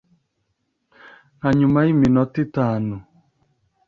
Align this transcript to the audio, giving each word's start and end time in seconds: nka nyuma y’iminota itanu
nka 1.37 1.49
nyuma 1.59 1.79
y’iminota 1.85 2.37
itanu 2.45 2.93